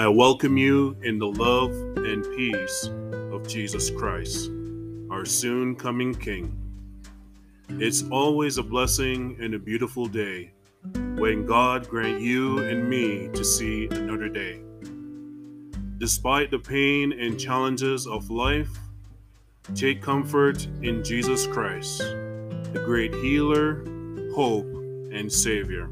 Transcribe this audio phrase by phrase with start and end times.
[0.00, 2.88] I welcome you in the love and peace
[3.34, 4.50] of Jesus Christ,
[5.10, 6.56] our soon coming King.
[7.68, 10.52] It's always a blessing and a beautiful day
[11.16, 14.62] when God grant you and me to see another day.
[15.98, 18.70] Despite the pain and challenges of life,
[19.74, 23.84] take comfort in Jesus Christ, the great healer,
[24.34, 24.64] hope,
[25.12, 25.90] and Savior.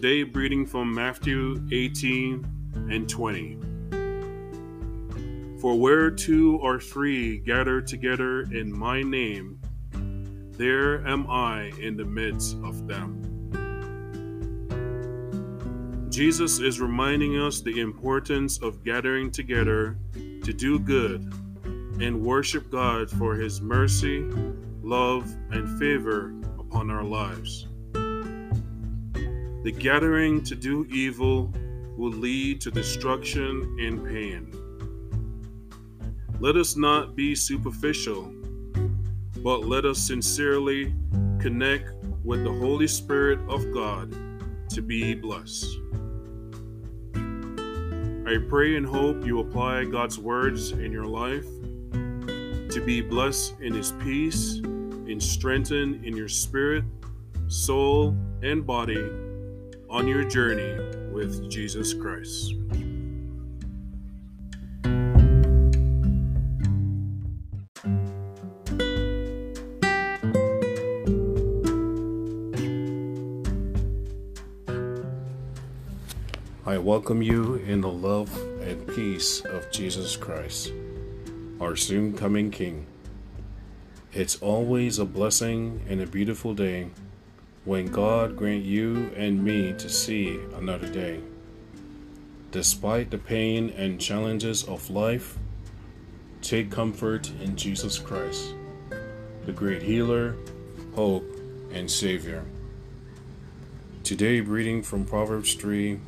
[0.00, 2.46] Today, reading from Matthew 18
[2.88, 3.58] and 20.
[5.60, 9.58] For where two or three gather together in my name,
[10.52, 13.24] there am I in the midst of them.
[16.08, 21.22] Jesus is reminding us the importance of gathering together to do good
[22.00, 24.20] and worship God for His mercy,
[24.80, 27.66] love, and favor upon our lives.
[29.64, 31.52] The gathering to do evil
[31.96, 34.52] will lead to destruction and pain.
[36.38, 38.32] Let us not be superficial,
[39.38, 40.94] but let us sincerely
[41.40, 41.90] connect
[42.22, 44.14] with the Holy Spirit of God
[44.70, 45.76] to be blessed.
[47.16, 51.46] I pray and hope you apply God's words in your life
[51.90, 56.84] to be blessed in His peace and strengthened in your spirit,
[57.48, 59.27] soul, and body
[59.90, 60.76] on your journey
[61.12, 62.54] with Jesus Christ.
[76.66, 80.70] I welcome you in the love and peace of Jesus Christ,
[81.62, 82.86] our soon coming King.
[84.12, 86.90] It's always a blessing and a beautiful day
[87.68, 91.20] when God grant you and me to see another day.
[92.50, 95.36] Despite the pain and challenges of life,
[96.40, 98.54] take comfort in Jesus Christ,
[99.44, 100.34] the great healer,
[100.94, 101.30] hope,
[101.70, 102.42] and Savior.
[104.02, 106.00] Today, reading from Proverbs 3,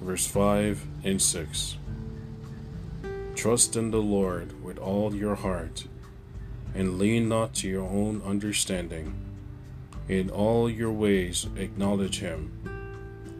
[0.00, 1.76] verse 5 and 6.
[3.34, 5.88] Trust in the Lord with all your heart,
[6.74, 9.25] and lean not to your own understanding
[10.08, 12.52] in all your ways acknowledge him,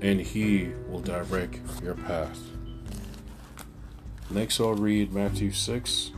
[0.01, 2.39] and he will direct your path.
[4.31, 6.11] Next, I'll read Matthew 6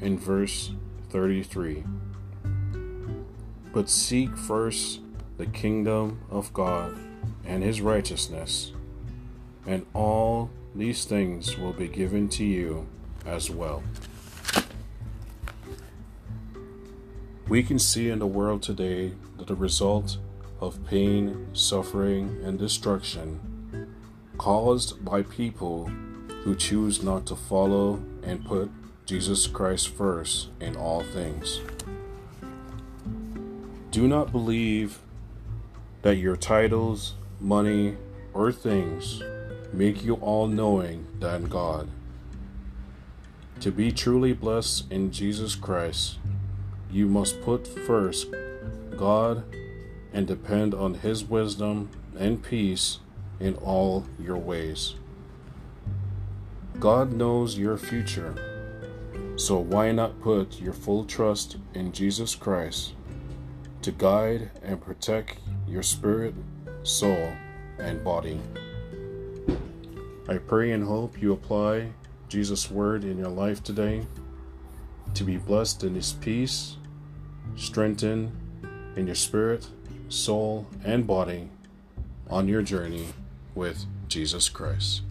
[0.00, 0.70] in verse
[1.10, 1.84] 33.
[3.72, 5.00] But seek first
[5.36, 6.96] the kingdom of God
[7.44, 8.72] and his righteousness,
[9.66, 12.86] and all these things will be given to you
[13.24, 13.82] as well.
[17.48, 19.12] We can see in the world today
[19.46, 20.18] the result
[20.60, 23.40] of pain, suffering, and destruction
[24.38, 25.86] caused by people
[26.42, 28.70] who choose not to follow and put
[29.06, 31.60] Jesus Christ first in all things.
[33.90, 34.98] Do not believe
[36.02, 37.96] that your titles, money,
[38.34, 39.22] or things
[39.72, 41.88] make you all knowing than God.
[43.60, 46.18] To be truly blessed in Jesus Christ,
[46.90, 48.28] you must put first
[48.96, 49.44] God
[50.12, 53.00] and depend on His wisdom and peace
[53.38, 54.94] in all your ways.
[56.78, 58.34] God knows your future,
[59.36, 62.94] so why not put your full trust in Jesus Christ
[63.82, 66.34] to guide and protect your spirit,
[66.82, 67.32] soul,
[67.78, 68.40] and body?
[70.28, 71.92] I pray and hope you apply
[72.28, 74.06] Jesus' word in your life today
[75.14, 76.76] to be blessed in His peace,
[77.56, 78.32] strengthened
[78.96, 79.68] in your spirit,
[80.08, 81.48] soul, and body
[82.28, 83.06] on your journey
[83.54, 85.02] with Jesus Christ.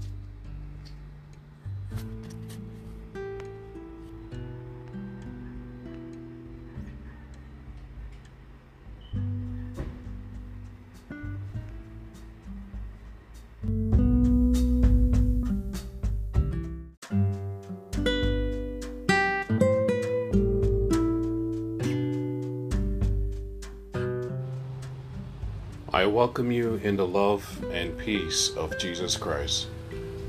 [26.15, 29.67] Welcome you in the love and peace of Jesus Christ,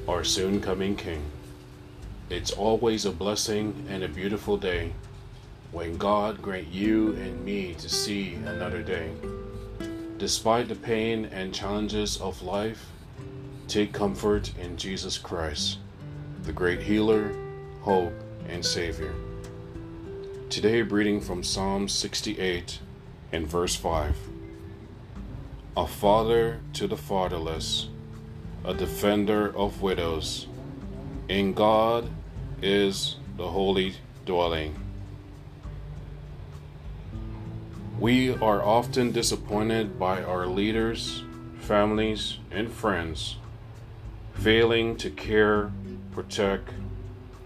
[0.08, 1.22] our soon coming King.
[2.28, 4.94] It's always a blessing and a beautiful day
[5.70, 9.12] when God grant you and me to see another day.
[10.18, 12.90] Despite the pain and challenges of life,
[13.68, 15.78] take comfort in Jesus Christ,
[16.42, 17.32] the great healer,
[17.82, 18.12] hope,
[18.48, 19.14] and Savior.
[20.50, 22.80] Today, reading from Psalm 68
[23.30, 24.16] and verse 5
[25.76, 27.88] a father to the fatherless,
[28.64, 30.46] a defender of widows.
[31.28, 32.08] In God
[32.62, 33.94] is the holy
[34.24, 34.74] dwelling.
[37.98, 41.24] We are often disappointed by our leaders,
[41.60, 43.36] families, and friends
[44.36, 45.72] failing to care,
[46.12, 46.70] protect,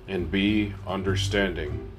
[0.09, 1.91] and be understanding.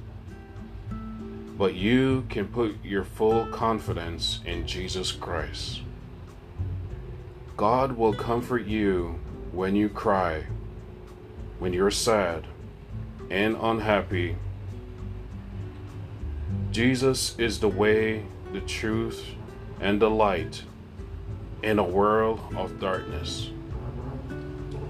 [1.57, 5.81] But you can put your full confidence in Jesus Christ.
[7.61, 9.19] God will comfort you
[9.51, 10.47] when you cry,
[11.59, 12.47] when you're sad
[13.29, 14.35] and unhappy.
[16.71, 19.23] Jesus is the way, the truth,
[19.79, 20.63] and the light
[21.61, 23.51] in a world of darkness.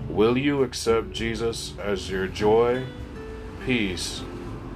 [0.07, 2.85] Will you accept Jesus as your joy,
[3.65, 4.23] peace,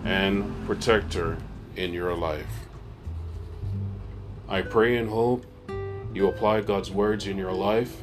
[0.03, 1.37] and protector
[1.77, 2.67] in your life?
[4.49, 5.45] I pray and hope
[6.15, 8.01] you apply God's words in your life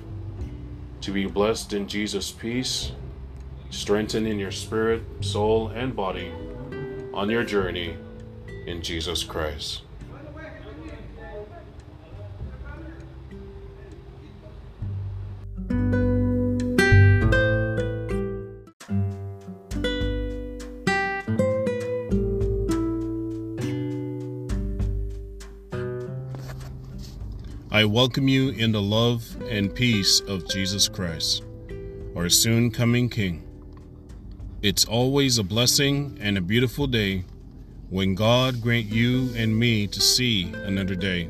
[1.01, 2.93] to be blessed in Jesus' peace,
[3.71, 6.31] strengthened in your spirit, soul, and body
[7.15, 7.97] on your journey
[8.67, 9.81] in Jesus Christ.
[27.83, 31.43] I welcome you in the love and peace of Jesus Christ,
[32.15, 33.43] our soon coming King.
[34.63, 37.25] It's always a blessing and a beautiful day
[37.91, 41.29] when God grant you and me to see another day.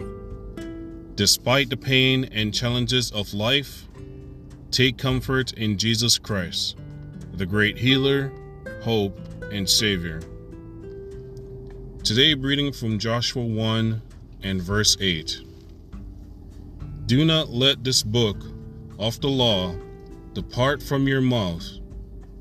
[1.15, 3.89] Despite the pain and challenges of life,
[4.71, 6.77] take comfort in Jesus Christ,
[7.33, 8.31] the great healer,
[8.83, 9.19] hope,
[9.51, 10.21] and Savior.
[12.05, 14.03] Today, reading from Joshua 1
[14.43, 15.45] and verse 8.
[17.07, 18.37] Do not let this book
[18.99, 19.75] of the law
[20.33, 21.65] depart from your mouth.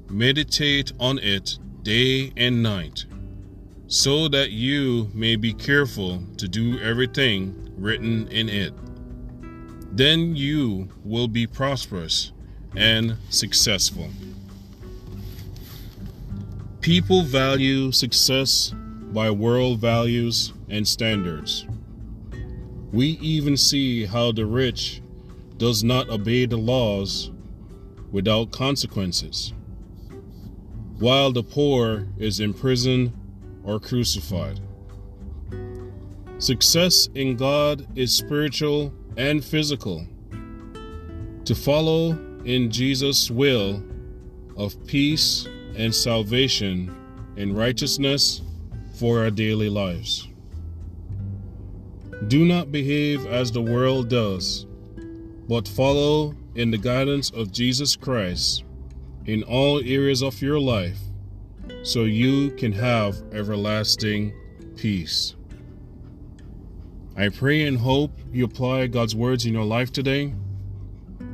[0.10, 3.06] Meditate on it day and night,
[3.88, 8.74] so that you may be careful to do everything written in it.
[9.96, 12.32] Then you will be prosperous
[12.76, 14.10] and successful.
[16.82, 18.74] People value success
[19.12, 21.66] by world values and standards.
[22.92, 25.02] We even see how the rich
[25.58, 27.32] does not obey the laws
[28.12, 29.54] without consequences,
[31.00, 33.14] while the poor is imprisoned
[33.64, 34.60] or crucified.
[36.38, 40.06] Success in God is spiritual and physical.
[41.46, 43.84] To follow in Jesus' will
[44.58, 46.94] of peace and salvation
[47.38, 48.42] and righteousness
[48.96, 50.28] for our daily lives.
[52.28, 54.66] Do not behave as the world does,
[55.48, 58.64] but follow in the guidance of Jesus Christ
[59.26, 61.00] in all areas of your life
[61.84, 64.34] so you can have everlasting
[64.76, 65.36] peace.
[67.18, 70.34] I pray and hope you apply God's words in your life today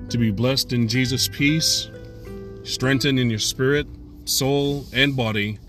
[0.10, 1.90] to be blessed in Jesus' peace,
[2.64, 3.88] strengthened in your spirit,
[4.26, 5.60] soul, and body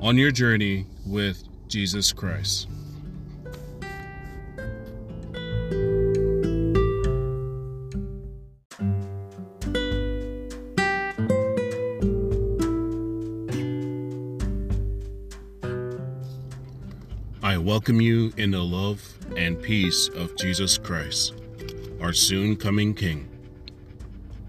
[0.00, 2.68] on your journey with Jesus Christ.
[17.84, 21.34] Welcome you in the love and peace of Jesus Christ,
[22.00, 23.28] our soon coming King.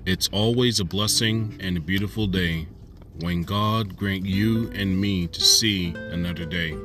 [0.06, 2.65] It's always a blessing and a beautiful day
[3.20, 6.77] when God grant you and me to see another day.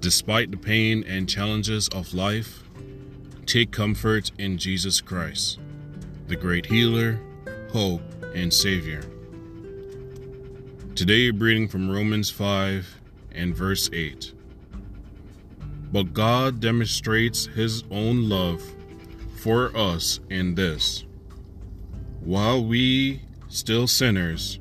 [0.00, 2.62] Despite the pain and challenges of life,
[3.44, 5.58] take comfort in Jesus Christ,
[6.26, 7.20] the great healer,
[7.70, 8.00] hope,
[8.34, 9.02] and Savior.
[10.94, 12.98] Today, reading from Romans 5
[13.32, 14.33] and verse 8.
[15.94, 18.60] But God demonstrates his own love
[19.36, 21.04] for us in this.
[22.18, 24.58] While we still sinners,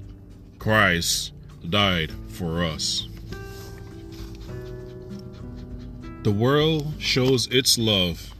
[0.59, 1.33] Christ
[1.67, 3.07] died for us.
[6.21, 8.31] The world shows its love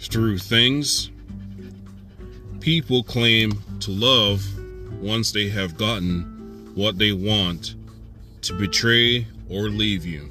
[0.00, 1.12] through things
[2.58, 4.44] people claim to love
[5.00, 7.76] once they have gotten what they want
[8.42, 10.28] to betray or leave you.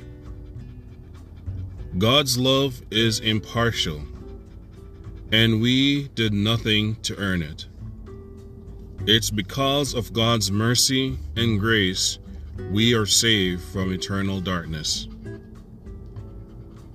[1.97, 4.03] God's love is impartial,
[5.31, 7.65] and we did nothing to earn it.
[9.07, 12.19] It's because of God's mercy and grace
[12.71, 15.07] we are saved from eternal darkness.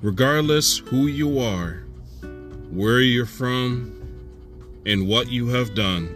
[0.01, 1.85] Regardless who you are,
[2.71, 4.01] where you're from,
[4.87, 6.15] and what you have done,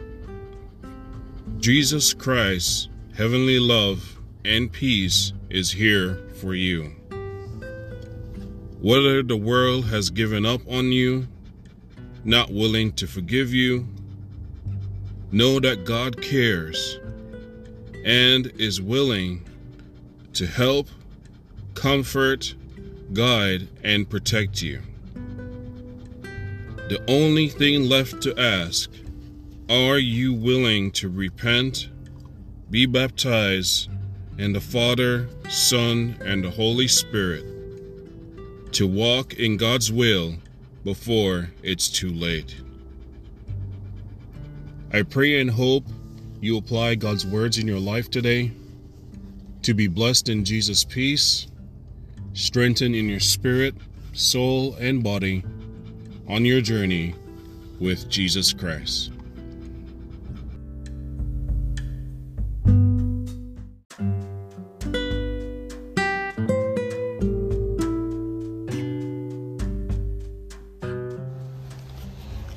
[1.58, 6.97] Jesus Christ, heavenly love, and peace is here for you.
[8.80, 11.26] Whether the world has given up on you,
[12.22, 13.88] not willing to forgive you,
[15.32, 17.00] know that God cares
[18.04, 19.44] and is willing
[20.34, 20.86] to help,
[21.74, 22.54] comfort,
[23.12, 24.80] guide, and protect you.
[26.88, 28.90] The only thing left to ask
[29.68, 31.88] are you willing to repent,
[32.70, 33.90] be baptized
[34.38, 37.57] in the Father, Son, and the Holy Spirit?
[38.72, 40.36] To walk in God's will
[40.84, 42.56] before it's too late.
[44.92, 45.84] I pray and hope
[46.40, 48.52] you apply God's words in your life today
[49.62, 51.46] to be blessed in Jesus' peace,
[52.32, 53.74] strengthened in your spirit,
[54.12, 55.44] soul, and body
[56.28, 57.14] on your journey
[57.80, 59.12] with Jesus Christ.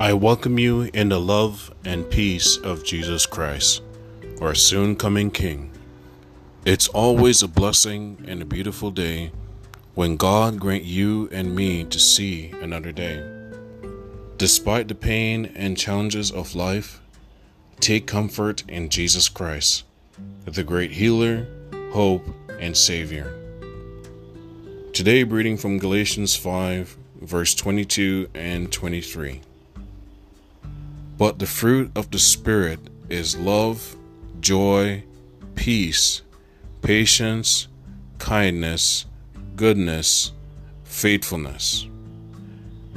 [0.01, 3.83] I welcome you in the love and peace of Jesus Christ,
[4.41, 5.69] our soon coming King.
[6.65, 9.31] It's always a blessing and a beautiful day
[9.93, 13.23] when God grant you and me to see another day.
[14.37, 16.99] Despite the pain and challenges of life,
[17.79, 19.83] take comfort in Jesus Christ,
[20.45, 21.45] the great healer,
[21.91, 22.25] hope,
[22.59, 23.31] and Savior.
[24.93, 29.41] Today, reading from Galatians 5, verse 22 and 23.
[31.21, 33.95] But the fruit of the Spirit is love,
[34.39, 35.03] joy,
[35.53, 36.23] peace,
[36.81, 37.67] patience,
[38.17, 39.05] kindness,
[39.55, 40.31] goodness,
[40.83, 41.85] faithfulness,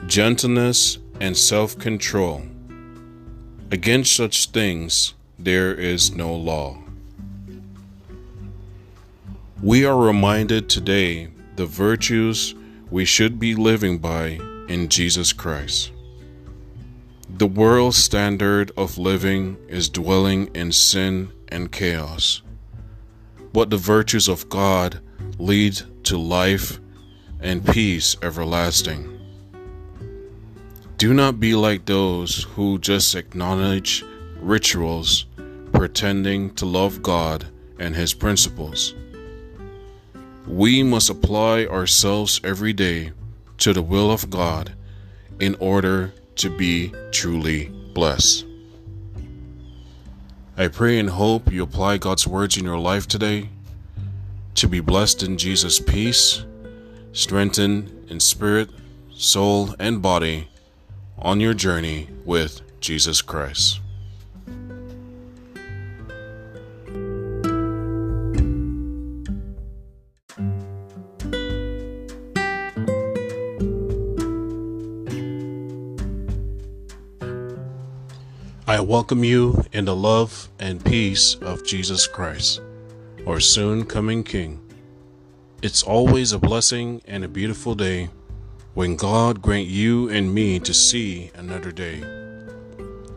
[0.06, 2.44] gentleness, and self control.
[3.70, 6.78] Against such things there is no law.
[9.62, 12.54] We are reminded today the virtues
[12.90, 14.40] we should be living by
[14.70, 15.93] in Jesus Christ.
[17.36, 22.42] The world's standard of living is dwelling in sin and chaos.
[23.52, 25.00] But the virtues of God
[25.36, 26.78] lead to life
[27.40, 29.18] and peace everlasting.
[30.96, 34.04] Do not be like those who just acknowledge
[34.36, 35.26] rituals
[35.72, 37.46] pretending to love God
[37.80, 38.94] and His principles.
[40.46, 43.10] We must apply ourselves every day
[43.58, 44.76] to the will of God
[45.40, 48.46] in order to be truly blessed.
[50.56, 53.48] I pray and hope you apply God's words in your life today
[54.54, 56.44] to be blessed in Jesus' peace,
[57.12, 58.70] strengthened in spirit,
[59.12, 60.48] soul, and body
[61.18, 63.80] on your journey with Jesus Christ.
[78.74, 82.60] I welcome you in the love and peace of Jesus Christ,
[83.24, 84.60] our soon coming King.
[85.62, 88.08] It's always a blessing and a beautiful day
[88.74, 92.02] when God grant you and me to see another day.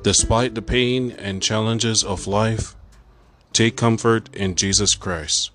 [0.03, 2.75] Despite the pain and challenges of life,
[3.51, 5.49] take comfort in Jesus Christ,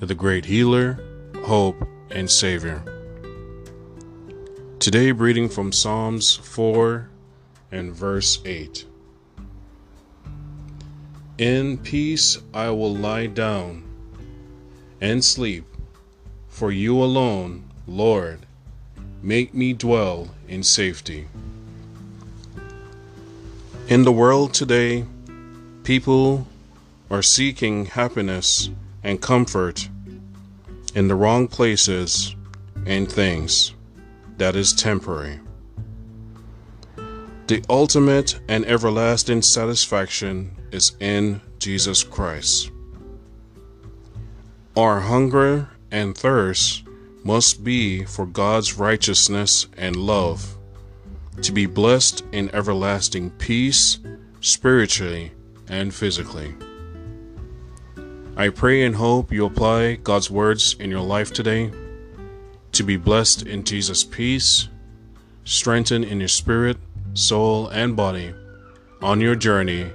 [0.00, 1.02] the great healer,
[1.44, 2.82] hope, and Savior.
[4.80, 7.08] Today, reading from Psalms 4
[7.72, 8.84] and verse 8.
[11.40, 13.84] In peace I will lie down
[15.00, 15.64] and sleep,
[16.48, 18.40] for you alone, Lord,
[19.22, 21.28] make me dwell in safety.
[23.88, 25.06] In the world today,
[25.82, 26.46] people
[27.10, 28.68] are seeking happiness
[29.02, 29.88] and comfort
[30.94, 32.36] in the wrong places
[32.84, 33.72] and things
[34.36, 35.40] that is temporary.
[37.46, 42.70] The ultimate and everlasting satisfaction is in Jesus Christ.
[44.76, 46.84] Our hunger and thirst
[47.24, 50.56] must be for God's righteousness and love,
[51.42, 53.98] to be blessed in everlasting peace,
[54.40, 55.32] spiritually
[55.68, 56.54] and physically.
[58.36, 61.70] I pray and hope you apply God's words in your life today
[62.72, 64.68] to be blessed in Jesus' peace,
[65.44, 66.78] strengthened in your spirit,
[67.14, 68.32] soul, and body
[69.02, 69.90] on your journey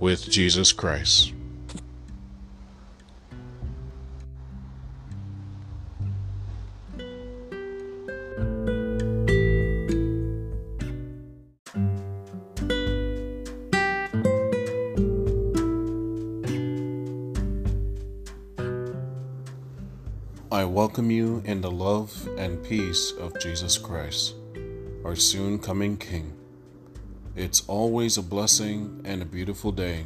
[0.00, 1.32] with Jesus Christ.
[20.52, 24.36] I welcome you in the love and peace of Jesus Christ,
[25.04, 26.32] our soon coming King.
[27.36, 30.04] It's always a blessing and a beautiful day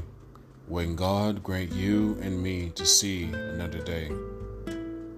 [0.66, 4.10] when God grant you and me to see another day.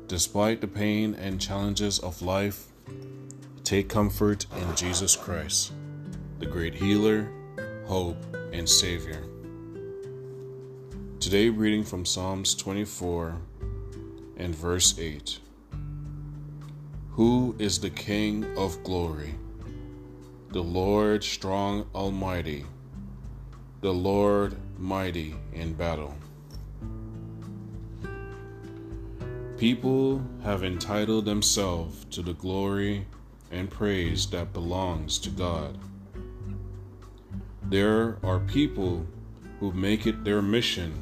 [0.08, 2.66] Despite the pain and challenges of life,
[3.62, 5.72] take comfort in Jesus Christ,
[6.40, 7.30] the great healer,
[7.86, 8.18] hope,
[8.52, 9.22] and Savior.
[11.20, 13.36] Today, reading from Psalms 24
[14.36, 15.38] and verse 8
[17.10, 19.36] Who is the King of glory?
[20.52, 22.66] The Lord strong, almighty,
[23.82, 26.16] the Lord mighty in battle.
[29.58, 33.06] People have entitled themselves to the glory
[33.52, 35.78] and praise that belongs to God.
[37.62, 39.06] There are people
[39.60, 41.00] who make it their mission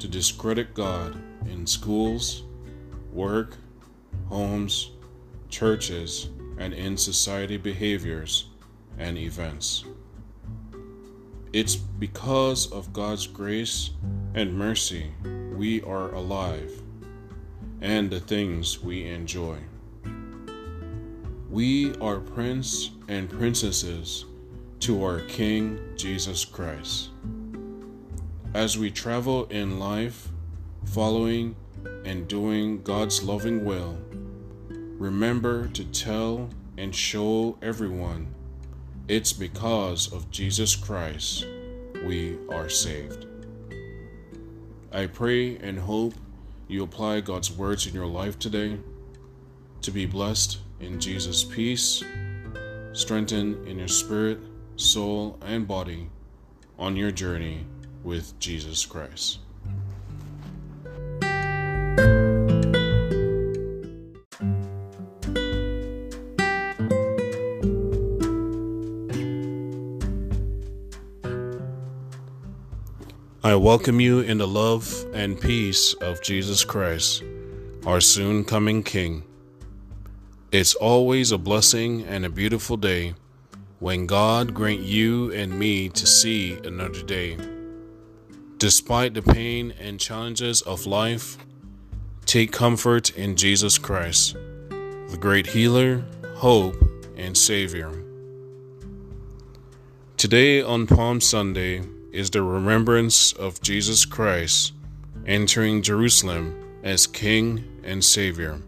[0.00, 1.16] to discredit God
[1.48, 2.42] in schools,
[3.12, 3.56] work,
[4.28, 4.90] homes,
[5.48, 6.28] churches,
[6.58, 8.49] and in society behaviors
[9.00, 9.84] and events.
[11.52, 13.90] It's because of God's grace
[14.34, 15.12] and mercy
[15.56, 16.80] we are alive
[17.80, 19.56] and the things we enjoy.
[21.50, 24.26] We are prince and princesses
[24.80, 27.10] to our King Jesus Christ.
[28.54, 30.28] As we travel in life,
[30.84, 31.56] following
[32.04, 33.98] and doing God's loving will,
[34.68, 38.34] remember to tell and show everyone
[39.10, 41.44] it's because of Jesus Christ
[42.04, 43.26] we are saved.
[44.92, 46.14] I pray and hope
[46.68, 48.78] you apply God's words in your life today
[49.82, 52.04] to be blessed in Jesus' peace,
[52.92, 54.38] strengthened in your spirit,
[54.76, 56.08] soul, and body
[56.78, 57.66] on your journey
[58.04, 59.40] with Jesus Christ.
[73.50, 77.24] I welcome you in the love and peace of Jesus Christ,
[77.84, 79.24] our soon coming King.
[80.52, 83.14] It's always a blessing and a beautiful day
[83.80, 87.36] when God grant you and me to see another day.
[88.58, 91.36] Despite the pain and challenges of life,
[92.26, 94.36] take comfort in Jesus Christ,
[94.68, 96.04] the great healer,
[96.36, 96.76] hope,
[97.16, 97.90] and Savior.
[100.16, 101.82] Today on Palm Sunday,
[102.12, 104.72] is the remembrance of Jesus Christ
[105.26, 108.60] entering Jerusalem as King and Savior.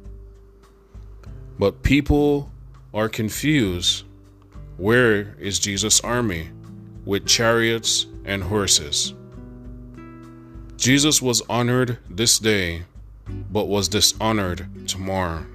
[1.58, 2.50] But people
[2.94, 4.04] are confused.
[4.76, 6.50] Where is Jesus' army
[7.04, 9.14] with chariots and horses?
[10.76, 12.82] Jesus was honored this day,
[13.50, 15.46] but was dishonored tomorrow.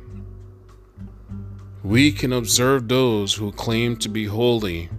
[1.84, 4.90] We can observe those who claim to be holy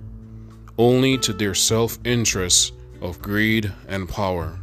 [0.79, 4.59] only to their self interest of greed and power.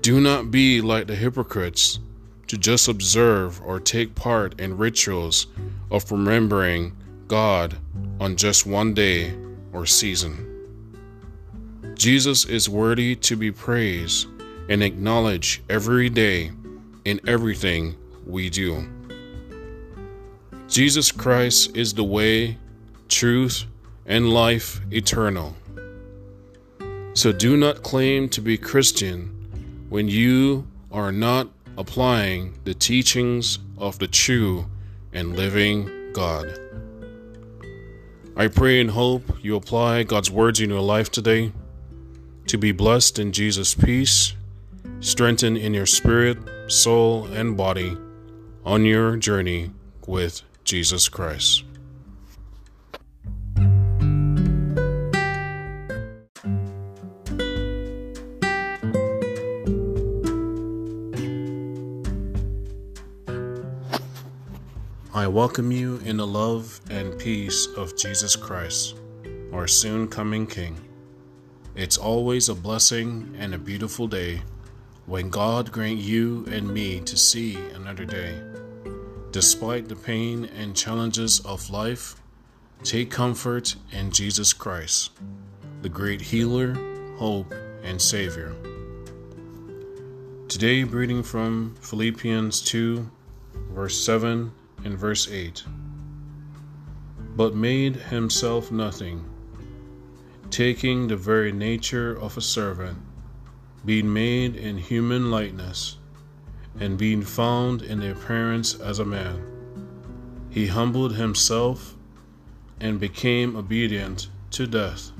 [0.00, 1.98] Do not be like the hypocrites
[2.48, 5.46] to just observe or take part in rituals
[5.90, 6.96] of remembering
[7.28, 7.78] God
[8.20, 9.34] on just one day
[9.72, 10.48] or season.
[11.94, 14.26] Jesus is worthy to be praised
[14.68, 16.50] and acknowledged every day
[17.04, 17.96] in everything
[18.26, 18.86] we do.
[20.68, 22.58] Jesus Christ is the way,
[23.08, 23.66] truth,
[24.06, 25.54] and life eternal.
[27.14, 33.98] So do not claim to be Christian when you are not applying the teachings of
[33.98, 34.66] the true
[35.12, 36.58] and living God.
[38.34, 41.52] I pray and hope you apply God's words in your life today
[42.46, 44.32] to be blessed in Jesus' peace,
[45.00, 47.94] strengthened in your spirit, soul, and body
[48.64, 49.70] on your journey
[50.06, 51.64] with Jesus Christ.
[65.22, 68.96] I welcome you in the love and peace of Jesus Christ,
[69.52, 70.76] our soon coming King.
[71.76, 74.42] It's always a blessing and a beautiful day
[75.06, 78.42] when God grant you and me to see another day.
[79.30, 82.16] Despite the pain and challenges of life,
[82.82, 85.12] take comfort in Jesus Christ,
[85.82, 86.74] the great healer,
[87.16, 87.54] hope,
[87.84, 88.56] and Savior.
[90.48, 93.08] Today, reading from Philippians 2,
[93.70, 94.50] verse 7
[94.84, 95.64] in verse 8
[97.36, 99.24] But made himself nothing,
[100.50, 102.98] taking the very nature of a servant,
[103.84, 105.98] being made in human likeness,
[106.78, 109.44] and being found in the appearance as a man,
[110.50, 111.96] he humbled himself
[112.80, 115.12] and became obedient to death,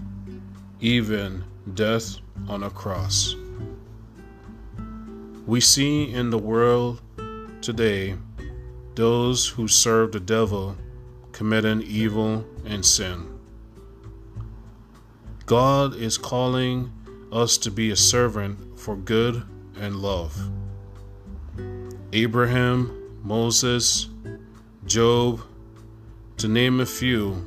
[0.81, 1.44] even
[1.75, 2.16] death
[2.48, 3.35] on a cross.
[5.46, 7.01] We see in the world
[7.61, 8.16] today
[8.94, 10.76] those who serve the devil
[11.33, 13.38] committing evil and sin.
[15.46, 16.92] God is calling
[17.33, 19.42] us to be a servant for good
[19.76, 20.50] and love.
[22.12, 24.09] Abraham, Moses,
[24.85, 25.40] Job,
[26.37, 27.46] to name a few,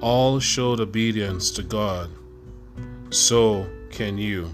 [0.00, 2.10] all showed obedience to God.
[3.10, 4.52] So can you.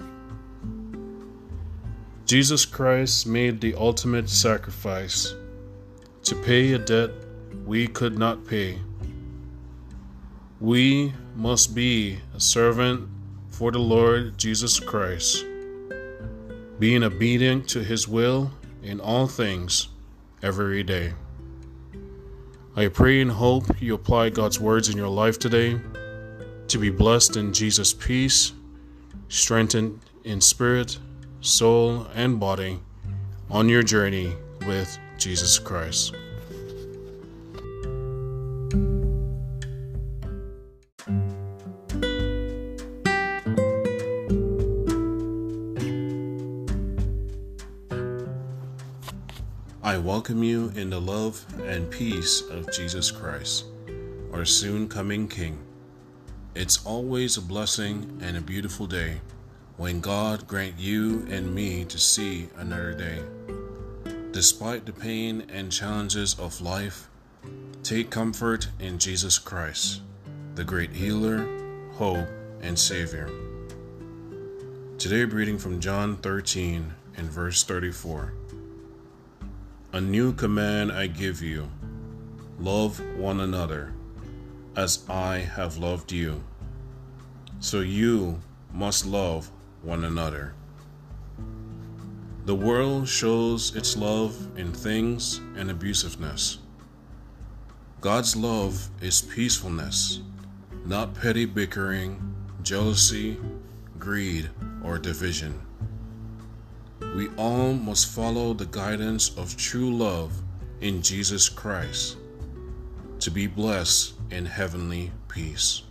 [2.25, 5.35] Jesus Christ made the ultimate sacrifice
[6.29, 7.11] to pay a debt
[7.65, 8.79] we could not pay.
[10.61, 13.09] We must be a servant
[13.49, 15.45] for the Lord Jesus Christ,
[16.79, 18.51] being obedient to his will
[18.83, 19.89] in all things
[20.43, 21.15] every day.
[22.77, 25.81] I pray and hope you apply God's words in your life today
[26.69, 28.53] to be blessed in Jesus' peace,
[29.29, 30.99] strengthened in spirit
[31.41, 32.81] soul, and body
[33.51, 34.35] on your journey
[34.67, 36.15] with Jesus Christ.
[49.83, 53.65] I welcome you in the love and peace of Jesus Christ,
[54.33, 55.59] our soon coming King.
[56.55, 59.21] It's always a blessing and a beautiful day
[59.79, 63.19] when God grant you and me to see another day.
[64.39, 67.09] Despite the pain and challenges of life,
[67.83, 70.01] take comfort in Jesus Christ,
[70.55, 71.45] the great healer,
[71.95, 72.29] hope,
[72.63, 73.29] and Savior.
[74.97, 78.33] Today, reading from John 13 and verse 34.
[79.95, 81.69] A new command I give you
[82.61, 83.93] love one another
[84.77, 86.45] as I have loved you.
[87.59, 88.39] So you
[88.73, 89.51] must love
[89.83, 90.55] one another.
[92.49, 96.57] The world shows its love in things and abusiveness.
[98.01, 100.21] God's love is peacefulness,
[100.87, 103.37] not petty bickering, jealousy,
[103.99, 104.49] greed,
[104.83, 105.61] or division.
[107.15, 110.33] We all must follow the guidance of true love
[110.81, 112.17] in Jesus Christ
[113.21, 115.83] to be blessed in heavenly peace.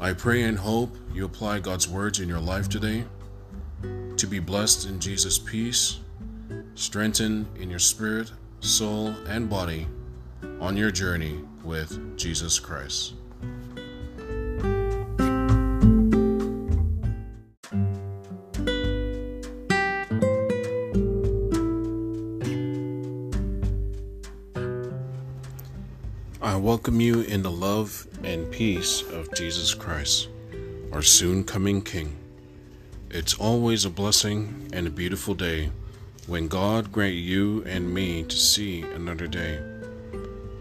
[0.00, 3.04] I pray and hope you apply God's words in your life today
[4.20, 5.98] to be blessed in Jesus' peace,
[6.74, 8.30] strengthened in your spirit,
[8.60, 9.86] soul, and body
[10.60, 13.14] on your journey with Jesus Christ.
[26.42, 30.28] I welcome you in the love and peace of Jesus Christ,
[30.92, 32.19] our soon coming King.
[33.12, 35.72] It's always a blessing and a beautiful day
[36.28, 39.58] when God grant you and me to see another day.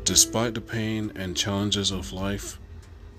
[0.03, 2.57] Despite the pain and challenges of life,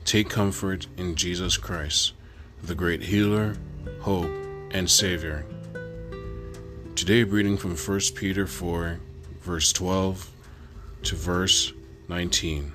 [0.05, 2.13] take comfort in Jesus Christ,
[2.61, 3.55] the great healer,
[4.01, 4.33] hope,
[4.73, 5.47] and Savior.
[6.97, 8.99] Today, reading from 1 Peter 4,
[9.43, 10.29] verse 12
[11.05, 11.73] to verse
[12.09, 12.73] 19.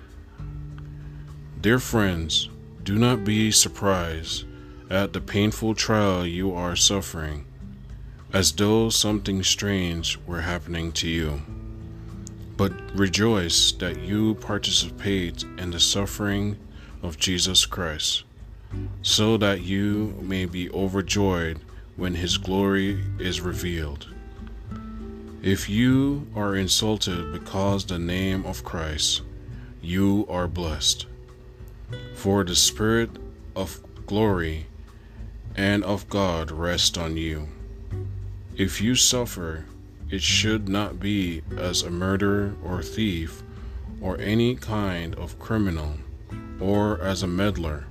[1.60, 2.48] Dear friends,
[2.84, 4.46] do not be surprised
[4.90, 7.46] at the painful trial you are suffering,
[8.34, 11.42] as though something strange were happening to you.
[12.58, 16.58] But rejoice that you participate in the suffering
[17.02, 18.24] of Jesus Christ,
[19.02, 21.60] so that you may be overjoyed
[21.96, 24.08] when his glory is revealed.
[25.42, 29.22] If you are insulted because the name of Christ,
[29.82, 31.06] you are blessed.
[32.16, 33.12] For the Spirit
[33.56, 34.66] of glory
[35.56, 37.48] and of God rest on you.
[38.56, 39.66] If you suffer,
[40.10, 43.44] it should not be as a murderer or thief
[44.02, 45.94] or any kind of criminal
[46.60, 47.86] or as a meddler.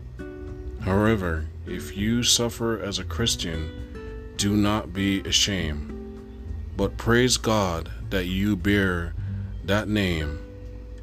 [0.80, 5.94] However, if you suffer as a Christian, do not be ashamed
[6.76, 9.14] but praise God that you bear
[9.64, 10.40] that name,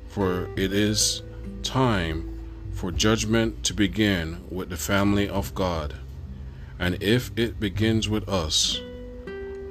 [0.09, 1.23] for it is
[1.63, 2.39] time
[2.73, 5.95] for judgment to begin with the family of God.
[6.81, 8.81] And if it begins with us,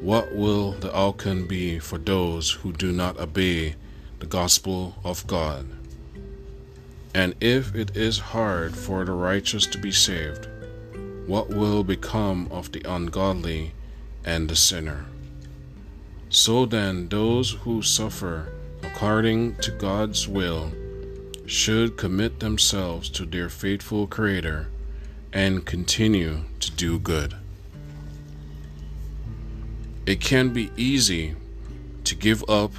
[0.01, 3.75] what will the outcome be for those who do not obey
[4.21, 5.67] the gospel of God?
[7.13, 10.47] And if it is hard for the righteous to be saved,
[11.27, 13.73] what will become of the ungodly
[14.25, 15.07] and the sinner?
[16.29, 18.53] So then, those who suffer
[18.85, 20.71] according to God's will
[21.45, 24.69] should commit themselves to their faithful Creator
[25.33, 27.35] and continue to do good.
[30.07, 31.37] It can be easy
[32.05, 32.73] to give up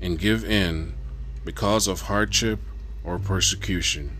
[0.00, 0.94] and give in
[1.44, 2.58] because of hardship
[3.04, 4.16] or persecution.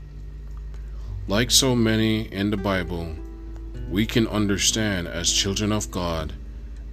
[1.26, 3.16] Like so many in the Bible,
[3.90, 6.32] we can understand as children of God,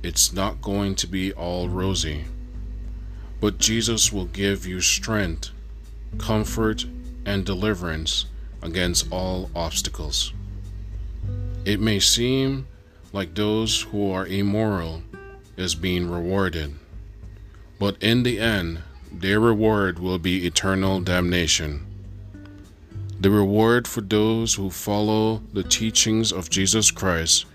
[0.01, 2.25] it's not going to be all rosy.
[3.39, 5.49] But Jesus will give you strength,
[6.17, 6.85] comfort,
[7.25, 8.25] and deliverance
[8.61, 10.33] against all obstacles.
[11.69, 12.65] It may seem
[13.13, 15.03] like those who are immoral
[15.55, 16.73] is being rewarded,
[17.77, 21.85] but in the end, their reward will be eternal damnation.
[23.19, 27.45] The reward for those who follow the teachings of Jesus Christ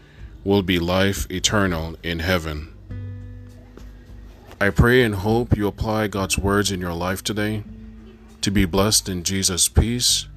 [0.45, 2.73] will be life eternal in heaven.
[4.61, 7.65] I pray and hope you apply God's words in your life today
[8.43, 10.29] to be blessed in Jesus' peace,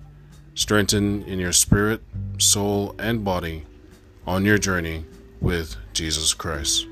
[0.55, 2.01] strengthened in your spirit,
[2.39, 3.66] soul, and body
[4.27, 5.05] on your journey
[5.39, 6.85] with Jesus Christ.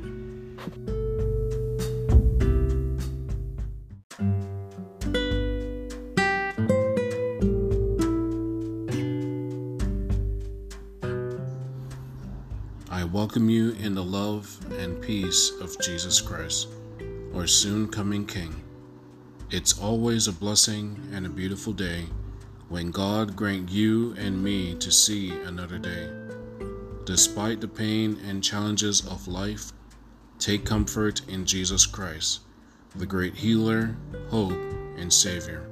[12.89, 16.69] I welcome you in the love and peace of Jesus Christ,
[17.35, 18.63] our soon coming King.
[19.51, 22.05] It's always a blessing and a beautiful day
[22.69, 26.24] when God grant you and me to see another day.
[27.05, 29.71] Despite the pain and challenges of life,
[30.39, 32.39] take comfort in Jesus Christ,
[32.95, 33.95] the great healer,
[34.29, 34.57] hope,
[34.97, 35.69] and Savior.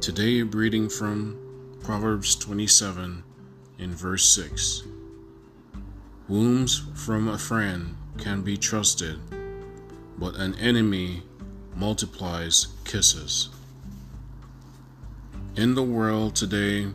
[0.00, 1.38] Today, reading from
[1.80, 3.22] Proverbs 27
[3.78, 4.82] in verse 6.
[6.26, 9.20] Wounds from a friend can be trusted,
[10.18, 11.22] but an enemy
[11.76, 13.50] multiplies kisses.
[15.54, 16.88] In the world today,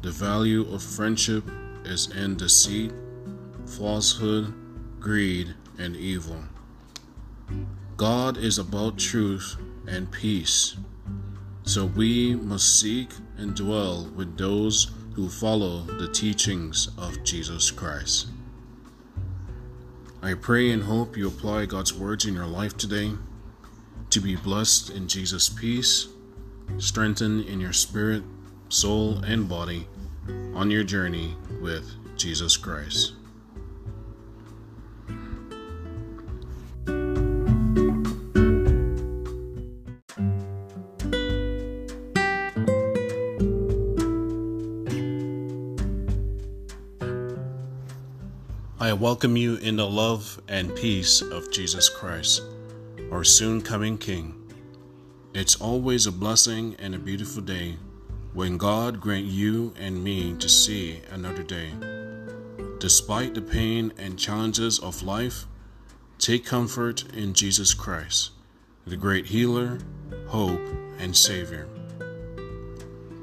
[0.00, 1.44] the value of friendship
[1.84, 2.92] is in deceit,
[3.66, 4.54] falsehood,
[5.00, 6.42] greed, and evil.
[7.96, 10.76] God is about truth and peace,
[11.64, 18.28] so we must seek and dwell with those who follow the teachings of Jesus Christ.
[20.22, 23.12] I pray and hope you apply God's words in your life today
[24.10, 26.08] to be blessed in Jesus' peace,
[26.78, 28.22] strengthened in your spirit,
[28.68, 29.86] soul, and body
[30.54, 33.14] on your journey with Jesus Christ.
[48.82, 52.42] I welcome you in the love and peace of Jesus Christ,
[53.12, 54.34] our soon coming King.
[55.32, 57.76] It's always a blessing and a beautiful day
[58.32, 61.70] when God grant you and me to see another day.
[62.78, 65.46] Despite the pain and challenges of life,
[66.18, 68.30] take comfort in Jesus Christ,
[68.86, 69.78] the great healer,
[70.28, 70.60] hope,
[70.98, 71.68] and Savior.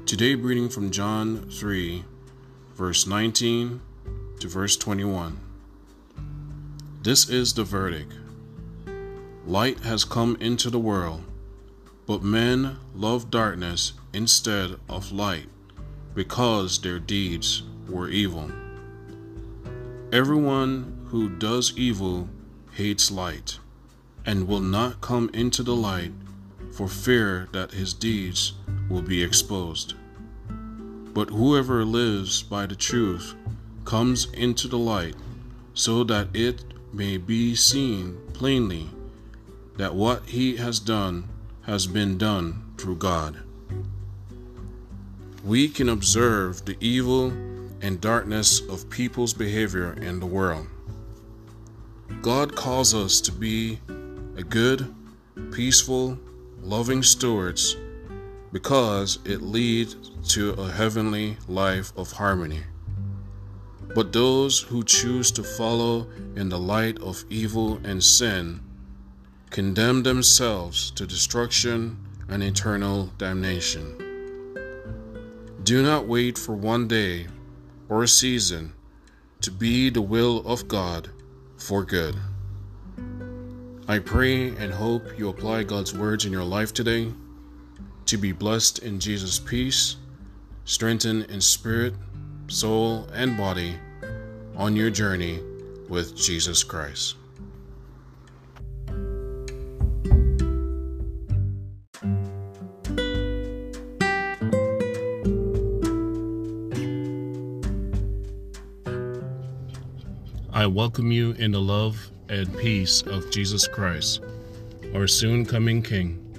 [0.04, 2.04] Today, reading from John 3,
[2.74, 3.80] verse 19
[4.40, 5.38] to verse 21.
[7.02, 8.12] This is the verdict
[9.46, 11.24] Light has come into the world,
[12.08, 15.46] but men love darkness instead of light
[16.14, 18.50] because their deeds were evil.
[20.10, 22.26] Everyone who does evil
[22.72, 23.58] hates light
[24.24, 26.12] and will not come into the light
[26.72, 28.54] for fear that his deeds
[28.88, 29.92] will be exposed.
[31.12, 33.34] But whoever lives by the truth
[33.84, 35.16] comes into the light
[35.74, 38.88] so that it may be seen plainly
[39.76, 41.28] that what he has done
[41.68, 43.38] has been done through God.
[45.44, 47.26] We can observe the evil
[47.82, 50.66] and darkness of people's behavior in the world.
[52.22, 53.80] God calls us to be
[54.38, 54.94] a good,
[55.52, 56.18] peaceful,
[56.62, 57.76] loving stewards
[58.50, 59.94] because it leads
[60.32, 62.62] to a heavenly life of harmony.
[63.94, 68.62] But those who choose to follow in the light of evil and sin
[69.50, 73.96] condemn themselves to destruction and eternal damnation.
[75.62, 77.26] Do not wait for one day
[77.88, 78.72] or a season
[79.40, 81.10] to be the will of God
[81.56, 82.16] for good.
[83.86, 87.12] I pray and hope you apply God's words in your life today
[88.06, 89.96] to be blessed in Jesus' peace,
[90.64, 91.94] strengthened in spirit
[92.50, 93.74] soul, and body
[94.56, 95.40] on your journey
[95.88, 97.17] with Jesus Christ.
[110.58, 114.24] I welcome you in the love and peace of Jesus Christ,
[114.92, 116.36] our soon coming King.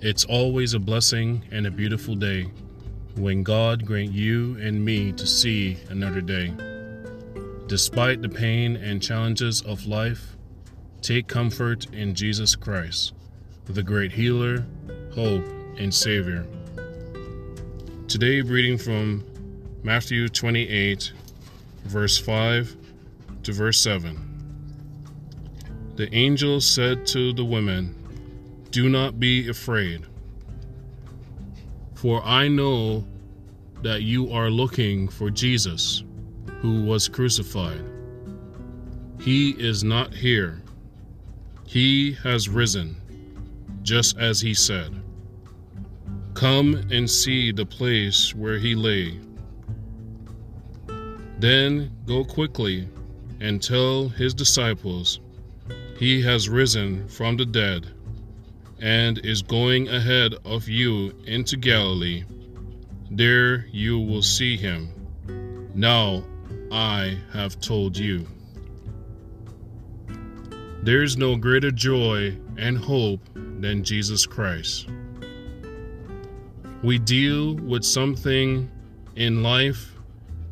[0.00, 2.44] It's always a blessing and a beautiful day
[3.16, 6.54] when God grant you and me to see another day.
[7.66, 10.36] Despite the pain and challenges of life,
[11.02, 13.14] take comfort in Jesus Christ,
[13.64, 14.64] the great healer,
[15.12, 15.44] hope,
[15.76, 16.46] and Savior.
[18.06, 19.24] Today, reading from
[19.82, 21.10] Matthew 28,
[21.86, 22.76] verse 5
[23.44, 24.30] to verse 7.
[25.96, 27.94] The angel said to the women,
[28.70, 30.06] Do not be afraid,
[31.94, 33.04] for I know
[33.82, 36.04] that you are looking for Jesus,
[36.60, 37.84] who was crucified.
[39.20, 40.62] He is not here,
[41.66, 42.96] he has risen,
[43.82, 45.02] just as he said.
[46.34, 49.20] Come and see the place where he lay.
[51.38, 52.88] Then go quickly
[53.40, 55.20] and tell his disciples,
[55.98, 57.86] He has risen from the dead
[58.80, 62.24] and is going ahead of you into Galilee.
[63.10, 64.90] There you will see him.
[65.74, 66.24] Now
[66.72, 68.26] I have told you.
[70.82, 74.88] There's no greater joy and hope than Jesus Christ.
[76.82, 78.70] We deal with something
[79.16, 79.92] in life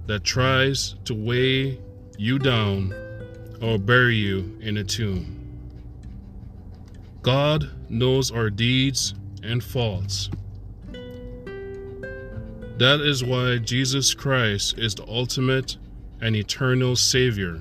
[0.07, 1.81] that tries to weigh
[2.19, 2.93] you down
[3.63, 5.37] or bury you in a tomb.
[7.23, 10.29] God knows our deeds and faults.
[12.79, 15.77] That is why Jesus Christ is the ultimate
[16.21, 17.61] and eternal Savior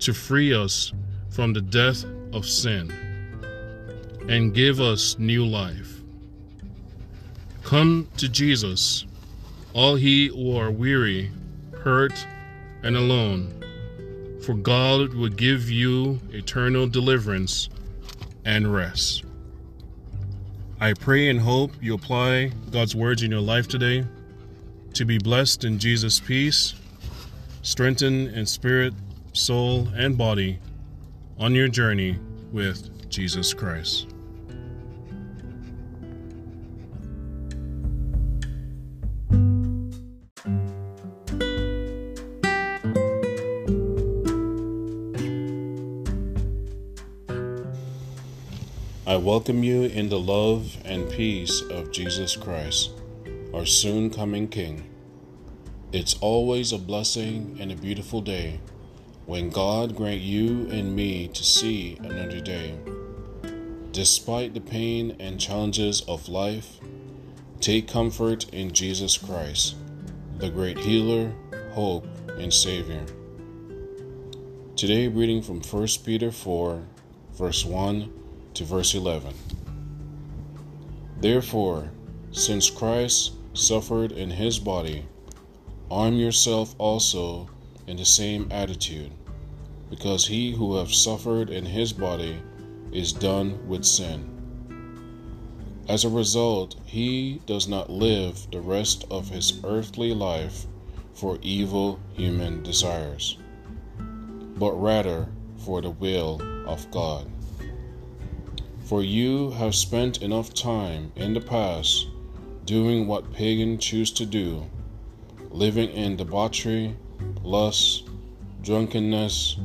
[0.00, 0.92] to free us
[1.30, 2.92] from the death of sin
[4.28, 6.00] and give us new life.
[7.62, 9.06] Come to Jesus,
[9.72, 11.30] all he who are weary,
[11.82, 12.26] hurt,
[12.84, 13.50] and alone,
[14.44, 17.70] for God will give you eternal deliverance
[18.44, 19.24] and rest.
[20.80, 24.04] I pray and hope you apply God's words in your life today
[24.92, 26.74] to be blessed in Jesus' peace,
[27.62, 28.92] strengthened in spirit,
[29.32, 30.58] soul, and body
[31.38, 32.18] on your journey
[32.52, 34.13] with Jesus Christ.
[49.24, 52.90] Welcome you in the love and peace of Jesus Christ,
[53.54, 54.84] our soon coming King.
[55.92, 58.60] It's always a blessing and a beautiful day
[59.24, 62.76] when God grant you and me to see another day.
[63.92, 66.78] Despite the pain and challenges of life,
[67.62, 69.74] take comfort in Jesus Christ,
[70.36, 71.32] the great healer,
[71.72, 72.06] hope,
[72.38, 73.06] and Savior.
[74.76, 76.82] Today, reading from 1 Peter 4,
[77.32, 78.12] verse 1
[78.54, 79.34] to verse 11.
[81.20, 81.90] Therefore,
[82.32, 85.06] since Christ suffered in his body,
[85.90, 87.48] arm yourself also
[87.86, 89.12] in the same attitude,
[89.90, 92.40] because he who hath suffered in his body
[92.92, 94.30] is done with sin.
[95.88, 100.66] As a result, he does not live the rest of his earthly life
[101.12, 103.36] for evil human desires,
[104.56, 107.30] but rather for the will of God.
[108.84, 112.06] For you have spent enough time in the past
[112.66, 114.66] doing what pagans choose to do,
[115.50, 116.94] living in debauchery,
[117.42, 118.10] lust,
[118.60, 119.56] drunkenness,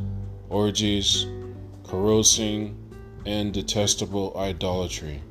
[0.50, 1.26] orgies,
[1.84, 2.78] carousing,
[3.26, 5.22] and detestable idolatry.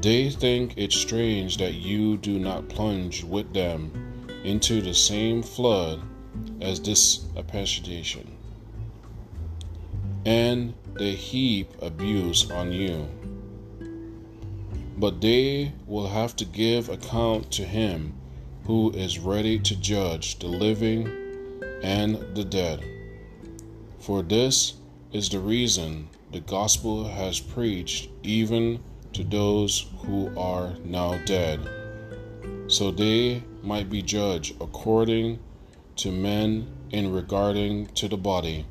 [0.00, 3.92] They think it strange that you do not plunge with them
[4.44, 6.00] into the same flood
[6.62, 8.34] as this appreciation.
[10.24, 13.08] And they heap abuse on you.
[14.98, 18.12] But they will have to give account to him
[18.66, 21.08] who is ready to judge the living
[21.82, 22.84] and the dead.
[23.98, 24.74] For this
[25.10, 28.80] is the reason the gospel has preached even
[29.14, 31.60] to those who are now dead,
[32.66, 35.38] so they might be judged according
[35.96, 38.66] to men in regarding to the body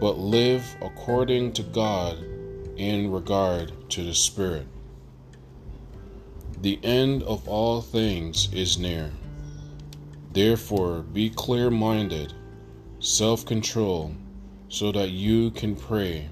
[0.00, 2.18] but live according to God
[2.76, 4.66] in regard to the Spirit.
[6.62, 9.10] The end of all things is near.
[10.32, 12.32] Therefore, be clear minded,
[13.00, 14.14] self control,
[14.70, 16.30] so that you can pray.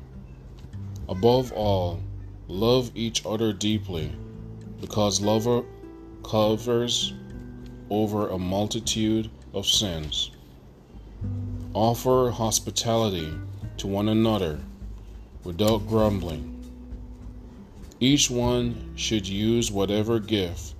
[1.06, 2.00] Above all,
[2.46, 4.10] love each other deeply,
[4.80, 5.64] because love
[6.22, 7.12] covers
[7.90, 10.30] over a multitude of sins.
[11.74, 13.32] Offer hospitality
[13.78, 14.58] to one another
[15.44, 16.54] without grumbling.
[18.00, 20.74] Each one should use whatever gift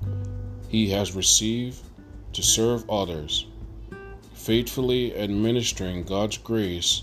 [0.69, 1.81] he has received
[2.33, 3.47] to serve others,
[4.35, 7.03] faithfully administering God's grace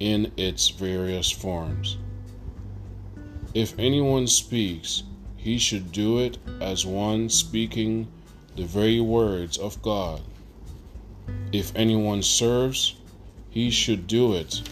[0.00, 1.98] in its various forms.
[3.54, 5.02] If anyone speaks,
[5.36, 8.08] he should do it as one speaking
[8.56, 10.20] the very words of God.
[11.52, 12.94] If anyone serves,
[13.50, 14.62] he should do it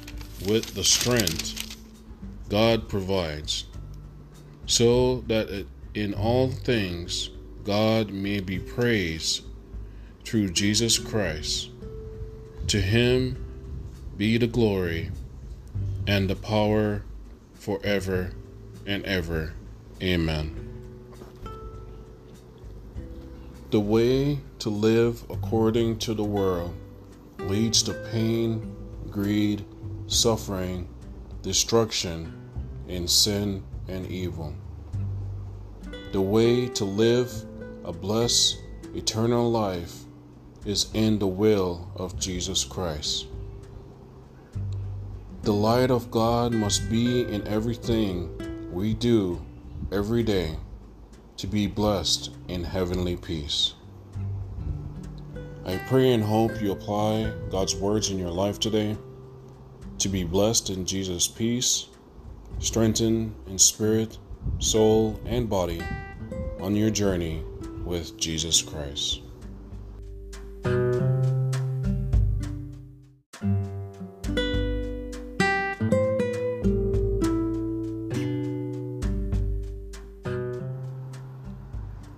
[0.47, 1.77] with the strength
[2.49, 3.67] God provides
[4.67, 7.31] so that in all things
[7.65, 9.45] God may be praised
[10.25, 11.71] through Jesus Christ.
[12.69, 13.45] To him
[14.17, 15.11] be the glory
[16.07, 17.03] and the power
[17.55, 18.33] forever
[18.87, 19.55] and ever.
[20.03, 20.57] Amen.
[23.71, 26.75] The way to live according to the world
[27.39, 28.75] leads to pain,
[29.11, 29.65] greed,
[30.11, 30.89] suffering,
[31.41, 32.37] destruction,
[32.89, 34.53] and sin and evil.
[36.11, 37.33] The way to live
[37.85, 38.61] a blessed
[38.93, 39.95] eternal life
[40.67, 43.29] is in the will of Jesus Christ.
[45.43, 49.41] The light of God must be in everything we do
[49.93, 50.57] every day
[51.37, 53.75] to be blessed in heavenly peace.
[55.65, 58.97] I pray and hope you apply God's words in your life today
[60.01, 61.87] to be blessed in Jesus' peace
[62.59, 64.19] strengthened in spirit,
[64.59, 65.83] soul, and body
[66.59, 67.43] on your journey
[67.85, 69.21] with Jesus Christ.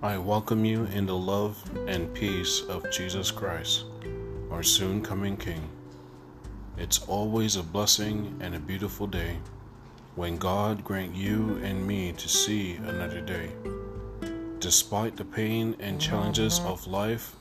[0.03, 3.85] I welcome you in the love and peace of Jesus Christ,
[4.53, 5.68] our soon coming King.
[6.83, 9.39] It's always a blessing and a beautiful day
[10.16, 13.53] when God grant you and me to see another day.
[14.59, 17.37] Despite the pain and challenges of life,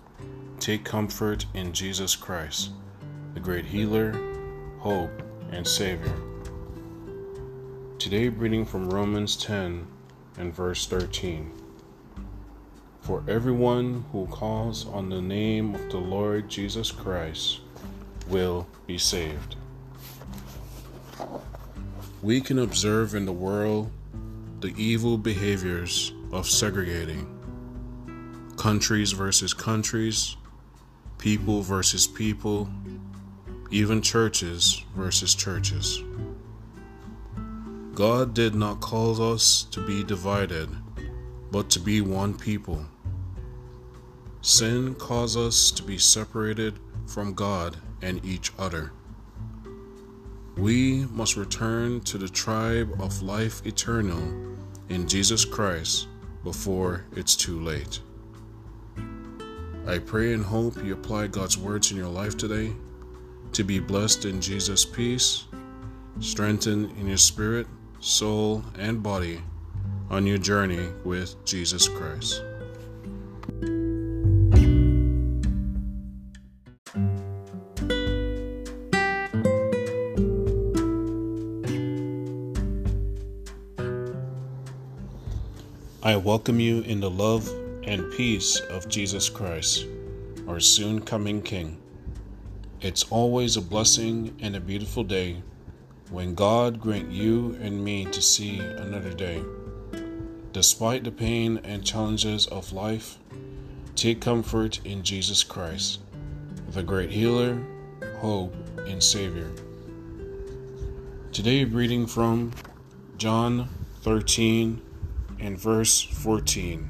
[0.60, 2.70] take comfort in Jesus Christ,
[3.34, 4.12] the great healer,
[4.78, 6.14] hope, and Savior.
[7.98, 9.88] Today, reading from Romans 10
[10.38, 11.52] and verse 13.
[13.00, 17.61] For everyone who calls on the name of the Lord Jesus Christ
[18.32, 19.56] will be saved
[22.22, 23.92] we can observe in the world
[24.60, 27.28] the evil behaviors of segregating
[28.58, 30.38] countries versus countries,
[31.18, 32.70] people versus people,
[33.72, 36.04] even churches versus churches.
[37.96, 40.70] God did not call us to be divided,
[41.52, 42.86] but to be one people.
[44.42, 46.78] Sin caused us to be separated
[47.08, 48.92] from God and each other.
[50.58, 54.58] We must return to the tribe of life eternal
[54.90, 56.08] in Jesus Christ
[56.44, 58.02] before it's too late.
[59.88, 62.74] I pray and hope you apply God's words in your life today
[63.54, 65.46] to be blessed in Jesus' peace,
[66.20, 67.68] strengthened in your spirit,
[68.00, 69.42] soul, and body
[70.10, 72.42] on your journey with Jesus Christ.
[86.04, 87.48] I welcome you in the love
[87.84, 89.86] and peace of Jesus Christ,
[90.48, 91.78] our soon coming King.
[92.82, 95.44] It's always a blessing and a beautiful day
[96.10, 99.44] when God grant you and me to see another day.
[100.54, 103.20] Despite the pain and challenges of life,
[103.96, 106.00] take comfort in Jesus Christ,
[106.72, 107.62] the great healer,
[108.18, 108.56] hope,
[108.88, 109.52] and Savior.
[111.32, 112.54] Today, reading from
[113.20, 113.70] John
[114.02, 114.82] 13
[115.42, 116.88] in verse 14.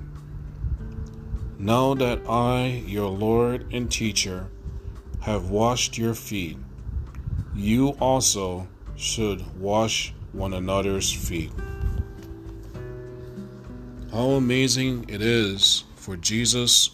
[1.58, 4.47] Now that I, your Lord and teacher,
[5.22, 6.58] have washed your feet,
[7.56, 11.52] you also should wash one another's feet.
[14.12, 16.91] How amazing it is for Jesus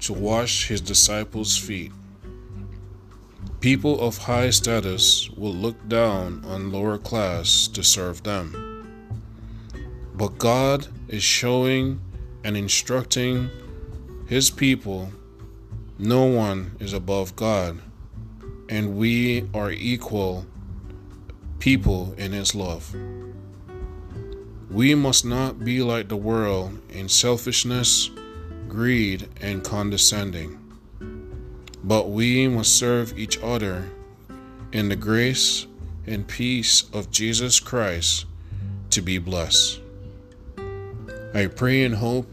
[0.00, 1.92] to wash his disciples' feet.
[3.60, 8.62] People of high status will look down on lower class to serve them.
[10.14, 12.00] But God is showing
[12.44, 13.50] and instructing
[14.28, 15.12] His people
[15.98, 17.80] no one is above God,
[18.68, 20.44] and we are equal
[21.58, 22.94] people in His love.
[24.70, 28.10] We must not be like the world in selfishness,
[28.68, 30.58] greed, and condescending,
[31.82, 33.88] but we must serve each other
[34.72, 35.66] in the grace
[36.06, 38.26] and peace of Jesus Christ
[38.90, 39.80] to be blessed.
[41.36, 42.26] I pray and hope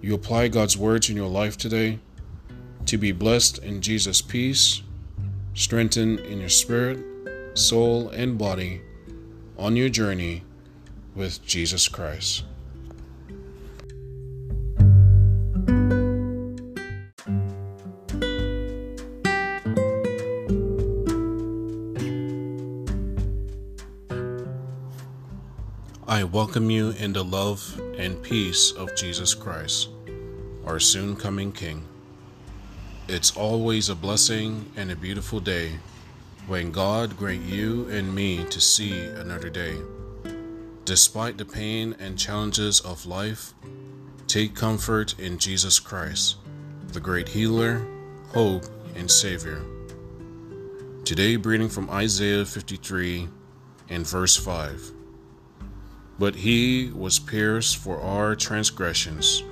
[0.00, 2.00] you apply God's words in your life today
[2.86, 4.82] to be blessed in Jesus' peace,
[5.54, 6.98] strengthened in your spirit,
[7.56, 8.80] soul, and body
[9.56, 10.42] on your journey
[11.14, 12.42] with Jesus Christ.
[26.08, 29.88] I welcome you in the love and peace of Jesus Christ,
[30.64, 31.86] our soon coming King.
[33.08, 35.72] It's always a blessing and a beautiful day
[36.46, 39.76] when God grant you and me to see another day.
[40.84, 43.54] Despite the pain and challenges of life,
[44.26, 46.36] take comfort in Jesus Christ,
[46.88, 47.86] the great healer,
[48.28, 48.64] hope,
[48.96, 49.62] and Savior.
[51.04, 53.28] Today, reading from Isaiah 53
[53.88, 55.01] and verse 5.
[56.22, 59.42] But he was pierced for our transgressions,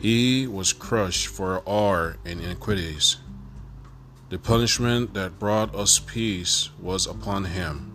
[0.00, 3.18] he was crushed for our iniquities.
[4.28, 7.92] The punishment that brought us peace was upon him,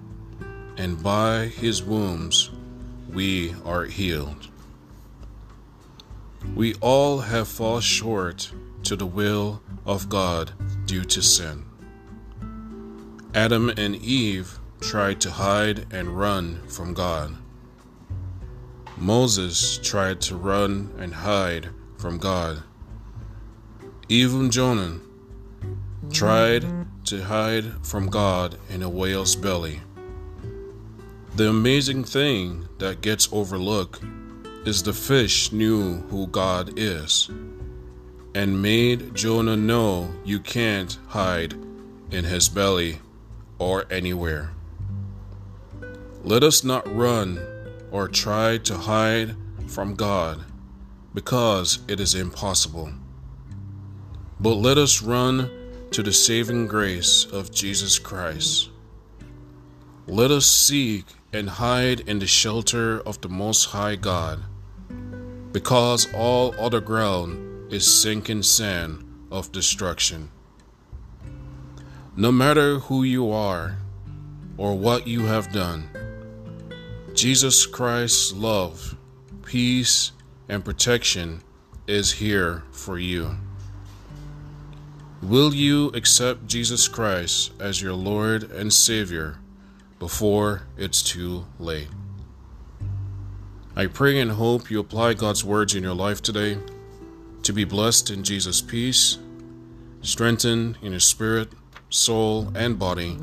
[0.77, 2.51] and by his wounds
[3.11, 4.47] we are healed.
[6.55, 8.49] We all have fallen short
[8.83, 10.53] to the will of God
[10.85, 11.65] due to sin.
[13.35, 17.42] Adam and Eve tried to hide and run from God.
[19.03, 22.63] Moses tried to run and hide from God.
[24.07, 25.01] Even Jonah
[26.09, 26.63] tried
[27.07, 29.81] to hide from God in a whale's belly.
[31.35, 34.01] The amazing thing that gets overlooked
[34.65, 37.29] is the fish knew who God is
[38.33, 41.55] and made Jonah know you can't hide
[42.09, 42.99] in his belly
[43.59, 44.51] or anywhere.
[46.23, 47.52] Let us not run
[47.93, 49.35] or try to hide
[49.67, 50.43] from God
[51.13, 52.91] because it is impossible.
[54.39, 55.49] But let us run
[55.91, 58.71] to the saving grace of Jesus Christ.
[60.07, 64.43] Let us seek and hide in the shelter of the Most High God,
[65.51, 70.31] because all other ground is sinking sand of destruction.
[72.15, 73.77] No matter who you are
[74.57, 75.89] or what you have done,
[77.23, 78.97] Jesus Christ's love,
[79.45, 80.11] peace,
[80.49, 81.41] and protection
[81.87, 83.37] is here for you.
[85.21, 89.37] Will you accept Jesus Christ as your Lord and Savior
[89.99, 91.87] before it's too late?
[93.73, 96.57] I pray and hope you apply God's words in your life today
[97.43, 99.17] to be blessed in Jesus' peace,
[100.01, 101.53] strengthened in your spirit,
[101.89, 103.17] soul, and body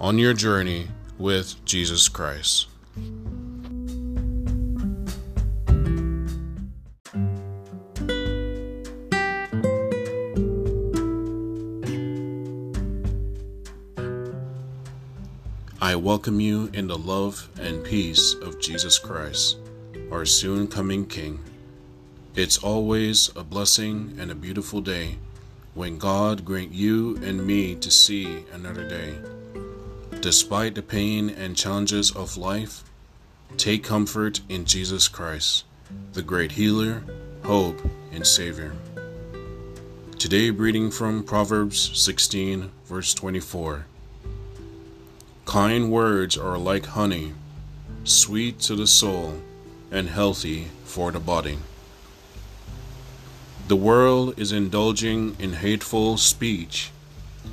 [0.00, 2.66] on your journey with Jesus Christ.
[15.82, 19.56] I welcome you in the love and peace of Jesus Christ,
[20.12, 21.40] our soon coming King.
[22.34, 25.18] It's always a blessing and a beautiful day
[25.74, 29.39] when God grant you and me to see another day.
[30.20, 32.84] Despite the pain and challenges of life,
[33.56, 35.64] take comfort in Jesus Christ,
[36.12, 37.02] the great healer,
[37.42, 37.80] hope,
[38.12, 38.74] and Savior.
[40.18, 43.86] Today, reading from Proverbs 16, verse 24.
[45.46, 47.32] Kind words are like honey,
[48.04, 49.40] sweet to the soul
[49.90, 51.60] and healthy for the body.
[53.68, 56.90] The world is indulging in hateful speech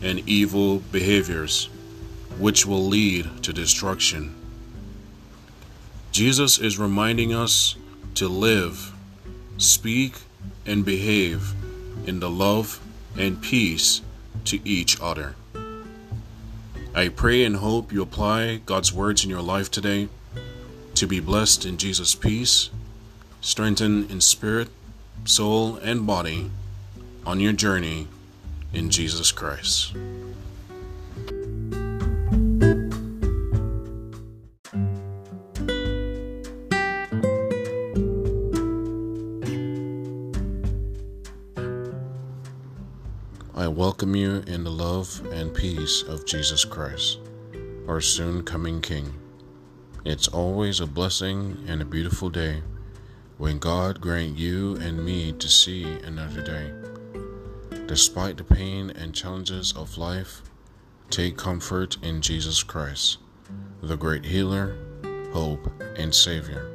[0.01, 1.69] and evil behaviors,
[2.39, 4.35] which will lead to destruction.
[6.11, 7.75] Jesus is reminding us
[8.15, 8.93] to live,
[9.57, 10.15] speak,
[10.65, 11.53] and behave
[12.05, 12.79] in the love
[13.17, 14.01] and peace
[14.45, 15.35] to each other.
[16.93, 20.09] I pray and hope you apply God's words in your life today
[20.95, 22.71] to be blessed in Jesus' peace,
[23.41, 24.69] strengthened in spirit,
[25.25, 26.49] soul, and body
[27.25, 28.07] on your journey
[28.73, 29.93] in Jesus Christ.
[43.77, 47.19] Welcome you in the love and peace of Jesus Christ,
[47.87, 49.13] our soon coming King.
[50.03, 52.63] It's always a blessing and a beautiful day
[53.37, 56.73] when God grant you and me to see another day.
[57.85, 60.41] Despite the pain and challenges of life,
[61.11, 63.19] take comfort in Jesus Christ,
[63.83, 64.75] the great healer,
[65.33, 66.71] hope, and Savior.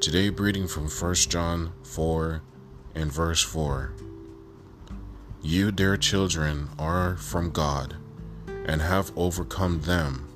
[0.00, 2.40] Today, reading from 1 John 4
[2.94, 3.92] and verse 4.
[5.42, 7.96] You, dear children, are from God
[8.66, 10.28] and have overcome them,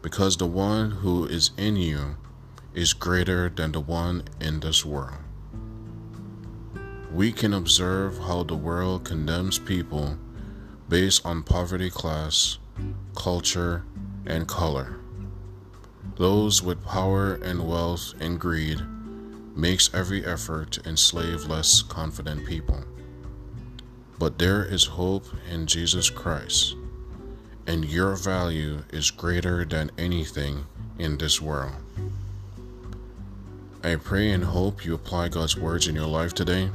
[0.00, 2.16] because the one who is in you
[2.72, 5.18] is greater than the one in this world.
[7.12, 10.16] We can observe how the world condemns people
[10.88, 12.58] based on poverty class,
[13.16, 13.82] culture,
[14.24, 15.00] and color.
[16.14, 18.80] Those with power and wealth and greed
[19.56, 22.84] makes every effort to enslave less confident people.
[24.18, 26.74] But there is hope in Jesus Christ,
[27.66, 30.66] and your value is greater than anything
[30.98, 31.74] in this world.
[33.84, 36.70] I pray and hope you apply God's words in your life today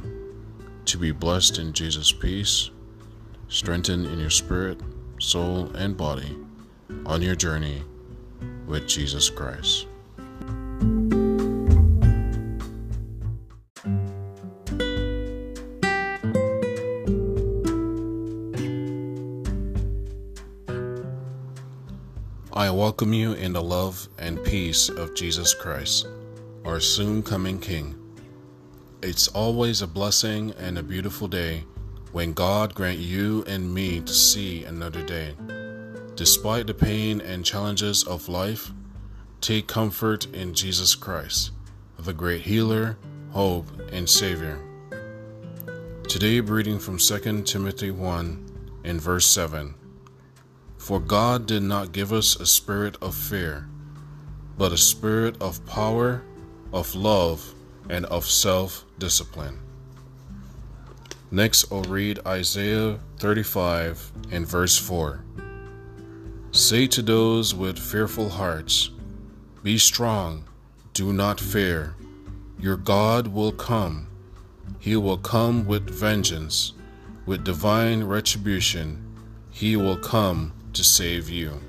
[0.86, 2.70] to be blessed in Jesus' peace
[3.52, 4.80] strengthened in your spirit,
[5.20, 6.34] soul, and body
[7.04, 7.82] on your journey
[8.66, 9.86] with Jesus Christ.
[22.82, 26.08] Welcome you in the love and peace of Jesus Christ,
[26.64, 27.94] our soon coming King.
[29.04, 31.62] It's always a blessing and a beautiful day
[32.10, 35.36] when God grant you and me to see another day.
[36.16, 38.72] Despite the pain and challenges of life,
[39.40, 41.52] take comfort in Jesus Christ,
[42.00, 42.98] the great healer,
[43.30, 44.58] hope, and Savior.
[46.08, 49.76] Today, reading from 2 Timothy 1 in verse 7.
[50.82, 53.68] For God did not give us a spirit of fear,
[54.58, 56.24] but a spirit of power,
[56.72, 57.54] of love,
[57.88, 59.60] and of self discipline.
[61.30, 65.24] Next, I'll read Isaiah 35 and verse 4.
[66.50, 68.90] Say to those with fearful hearts,
[69.62, 70.46] Be strong,
[70.94, 71.94] do not fear.
[72.58, 74.08] Your God will come.
[74.80, 76.72] He will come with vengeance,
[77.24, 78.98] with divine retribution.
[79.52, 81.60] He will come to save you.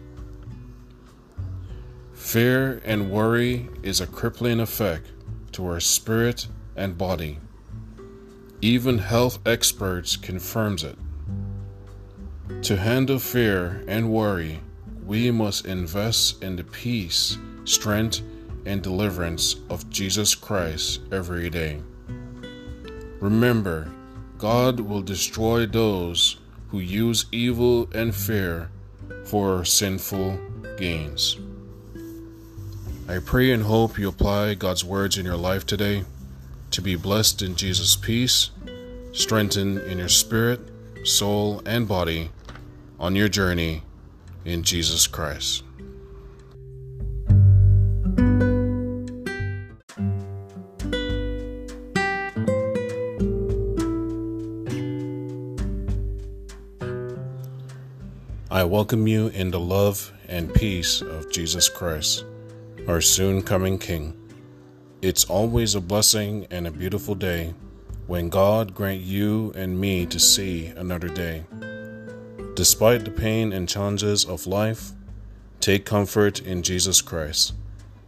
[2.13, 5.11] Fear and worry is a crippling effect
[5.51, 7.39] to our spirit and body.
[8.61, 10.97] Even health experts confirms it.
[12.63, 14.61] To handle fear and worry,
[15.05, 18.21] we must invest in the peace, strength,
[18.65, 21.81] and deliverance of Jesus Christ every day.
[23.19, 23.91] Remember,
[24.37, 26.37] God will destroy those
[26.69, 28.69] who use evil and fear
[29.25, 30.39] for sinful
[30.77, 31.37] gains.
[33.07, 36.05] I pray and hope you apply God's words in your life today
[36.71, 38.51] to be blessed in Jesus' peace,
[39.11, 40.59] strengthened in your spirit,
[41.03, 42.31] soul, and body
[42.99, 43.83] on your journey
[44.45, 45.63] in Jesus Christ.
[58.63, 62.23] I welcome you in the love and peace of Jesus Christ,
[62.87, 64.17] our soon coming King.
[65.01, 67.55] It's always a blessing and a beautiful day
[68.07, 71.43] when God grant you and me to see another day.
[72.55, 74.93] Despite the pain and challenges of life,
[75.59, 77.55] take comfort in Jesus Christ,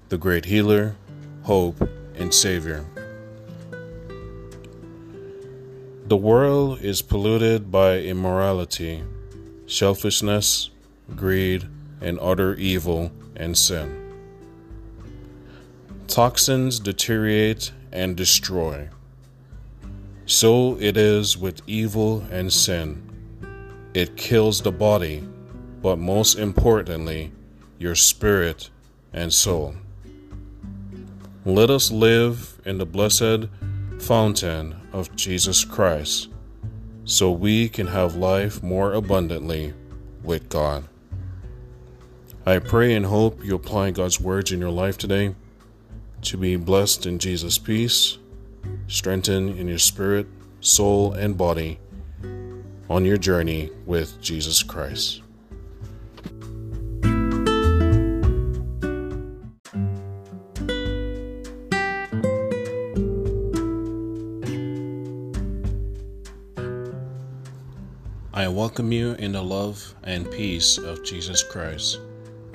[0.07, 0.95] the great healer,
[1.43, 1.85] hope,
[2.15, 2.85] and Savior.
[6.07, 9.03] The world is polluted by immorality,
[9.67, 10.69] selfishness,
[11.15, 11.67] greed,
[12.01, 14.01] and utter evil and sin.
[16.07, 18.89] Toxins deteriorate and destroy.
[20.25, 23.01] So it is with evil and sin.
[23.93, 25.23] It kills the body,
[25.81, 27.31] but most importantly,
[27.79, 28.69] your spirit
[29.13, 29.75] and soul.
[31.45, 33.47] Let us live in the blessed
[33.99, 36.29] fountain of Jesus Christ
[37.05, 39.73] so we can have life more abundantly
[40.23, 40.85] with God.
[42.45, 45.35] I pray and hope you apply God's words in your life today
[46.23, 48.17] to be blessed in Jesus' peace,
[48.87, 50.27] strengthened in your spirit,
[50.59, 51.79] soul, and body
[52.89, 55.21] on your journey with Jesus Christ.
[68.65, 71.99] Welcome you in the love and peace of Jesus Christ,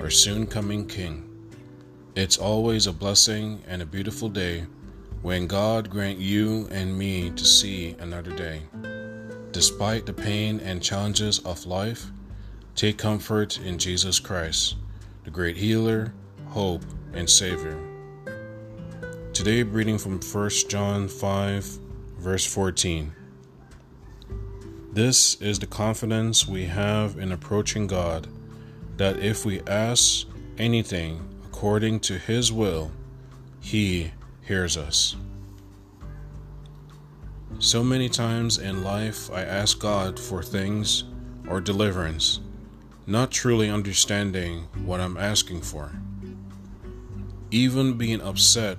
[0.01, 1.23] our soon coming King.
[2.17, 4.65] It's always a blessing and a beautiful day
[5.21, 8.63] when God grant you and me to see another day.
[9.53, 12.11] Despite the pain and challenges of life,
[12.75, 14.75] Take comfort in Jesus Christ,
[15.23, 16.13] the great healer,
[16.47, 16.83] hope,
[17.13, 17.79] and Savior.
[19.31, 21.63] Today, reading from 1 John 5,
[22.19, 23.13] verse 14.
[24.93, 28.27] This is the confidence we have in approaching God
[28.97, 30.27] that if we ask
[30.57, 32.91] anything according to His will,
[33.61, 34.11] He
[34.41, 35.15] hears us.
[37.59, 41.05] So many times in life, I ask God for things
[41.47, 42.41] or deliverance,
[43.07, 45.93] not truly understanding what I'm asking for.
[47.49, 48.77] Even being upset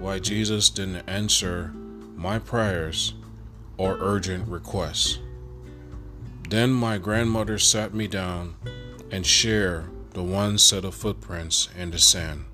[0.00, 1.72] why Jesus didn't answer
[2.16, 3.14] my prayers
[3.76, 5.20] or urgent requests.
[6.52, 8.56] Then my grandmother sat me down
[9.10, 12.44] and shared the one set of footprints in the sand.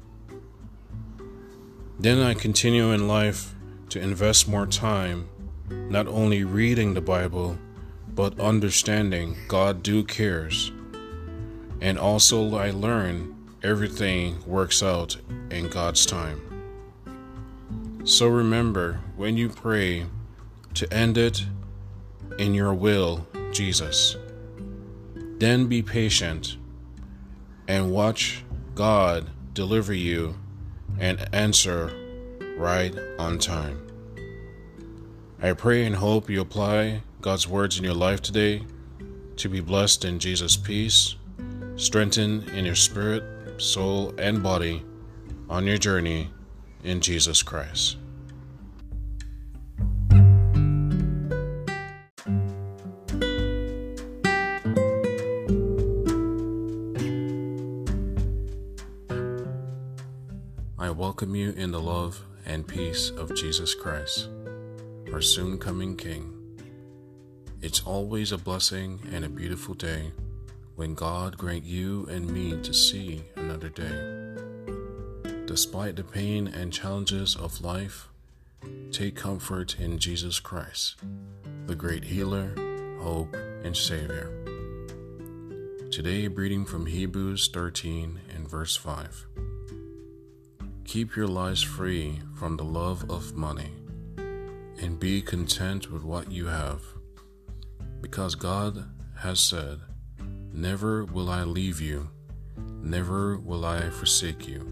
[1.99, 3.57] Then I continue in life
[3.89, 5.29] to invest more time
[5.69, 7.59] not only reading the Bible,
[8.15, 10.71] but understanding God do cares.
[11.81, 13.35] And also I learn
[13.65, 15.17] everything works out
[15.51, 16.41] in God's time.
[18.05, 20.07] So remember when you pray
[20.75, 21.47] to end it
[22.39, 24.17] in your will, Jesus.
[25.39, 26.57] Then be patient
[27.67, 28.45] and watch
[28.75, 30.35] God deliver you
[30.99, 31.93] and answer
[32.57, 33.85] right on time.
[35.41, 38.63] I pray and hope you apply God's words in your life today
[39.37, 41.15] to be blessed in Jesus' peace,
[41.77, 43.23] strengthened in your spirit,
[43.61, 44.83] soul, and body
[45.49, 46.31] on your journey
[46.83, 47.97] in Jesus Christ.
[60.99, 64.29] Welcome you in the love and peace of Jesus Christ
[65.13, 66.35] our soon coming King.
[67.63, 70.11] It's always a blessing and a beautiful day
[70.75, 74.35] when God grant you and me to see another day.
[75.47, 78.09] Despite the pain and challenges of life,
[78.91, 80.97] take comfort in Jesus Christ,
[81.67, 82.53] the great healer,
[83.01, 84.33] hope, and Savior.
[85.93, 89.27] Today, reading from Hebrews 13 and verse 5.
[90.89, 93.73] Keep your lives free from the love of money
[94.81, 96.81] and be content with what you have.
[98.01, 99.81] Because God has said,
[100.51, 102.09] Never will I leave you,
[102.57, 104.65] never will I forsake you.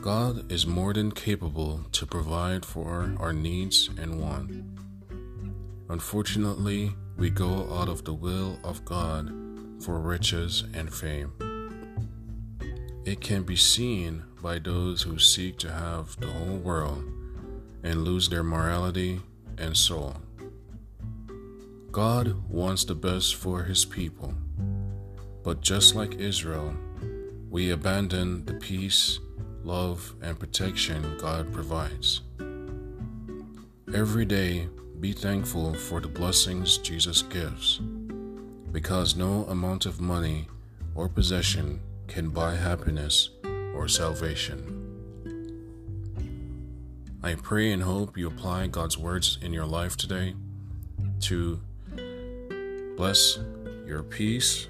[0.00, 4.64] God is more than capable to provide for our needs and want.
[5.90, 9.30] Unfortunately, we go out of the will of God
[9.82, 11.47] for riches and fame.
[13.08, 17.02] It can be seen by those who seek to have the whole world
[17.82, 19.22] and lose their morality
[19.56, 20.14] and soul.
[21.90, 24.34] God wants the best for his people,
[25.42, 26.74] but just like Israel,
[27.48, 29.20] we abandon the peace,
[29.64, 32.20] love, and protection God provides.
[33.94, 34.68] Every day,
[35.00, 37.78] be thankful for the blessings Jesus gives,
[38.70, 40.46] because no amount of money
[40.94, 43.30] or possession can buy happiness
[43.74, 44.74] or salvation.
[47.22, 50.34] I pray and hope you apply God's words in your life today
[51.20, 51.60] to
[52.96, 53.38] bless
[53.86, 54.68] your peace,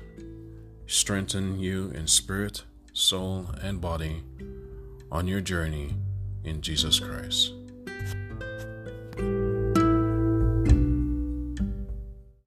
[0.87, 4.23] strengthen you in spirit, soul, and body
[5.11, 5.95] on your journey
[6.45, 7.53] in Jesus Christ.